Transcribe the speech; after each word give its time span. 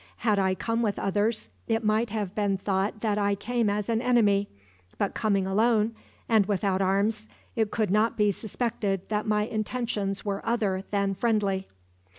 Had 0.25 0.39
I 0.39 0.55
come 0.55 0.81
with 0.81 0.97
others, 0.97 1.49
it 1.67 1.83
might 1.83 2.09
have 2.09 2.33
been 2.33 2.57
thought 2.57 3.01
that 3.01 3.19
I 3.19 3.35
came 3.35 3.69
as 3.69 3.87
an 3.87 4.01
enemy; 4.01 4.49
but 4.97 5.13
coming 5.13 5.45
alone, 5.45 5.93
and 6.27 6.47
without 6.47 6.81
arms, 6.81 7.29
it 7.55 7.69
could 7.69 7.91
not 7.91 8.17
be 8.17 8.31
suspected 8.31 9.07
that 9.09 9.27
my 9.27 9.43
intentions 9.43 10.25
were 10.25 10.43
other 10.43 10.83
than 10.89 11.13
friendly." 11.13 11.67